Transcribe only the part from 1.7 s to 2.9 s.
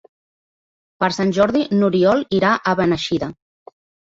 n'Oriol irà a